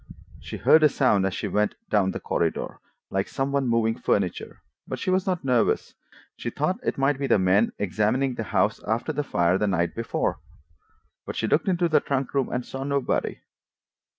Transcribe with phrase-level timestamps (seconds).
[0.39, 2.79] She heard a sound as she went down the corridor,
[3.11, 5.93] like some one moving furniture, but she was not nervous.
[6.35, 10.39] She thought it might be men examining the house after the fire the night before,
[11.23, 13.41] but she looked in the trunk room and saw nobody.